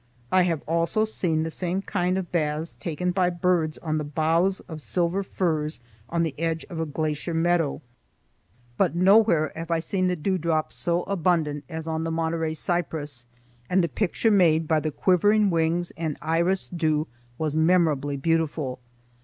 [0.31, 4.59] I have also seen the same kind of baths taken by birds on the boughs
[4.61, 7.83] of silver firs on the edge of a glacier meadow,
[8.79, 13.27] but nowhere have I seen the dewdrops so abundant as on the Monterey cypress;
[13.69, 17.05] and the picture made by the quivering wings and irised dew
[17.37, 18.79] was memorably beautiful.